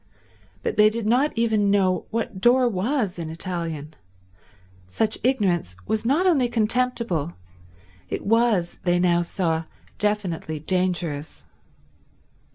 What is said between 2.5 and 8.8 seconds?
was in Italian. Such ignorance was not only contemptible, it was,